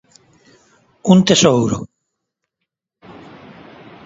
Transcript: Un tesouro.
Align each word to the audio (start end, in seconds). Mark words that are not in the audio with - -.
Un 1.11 1.19
tesouro. 1.29 1.77